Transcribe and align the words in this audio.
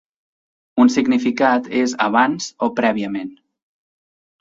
Un 0.83 0.91
significat 0.93 1.69
és 1.83 1.95
"abans" 2.09 2.51
o 2.67 2.73
"prèviament". 2.83 3.33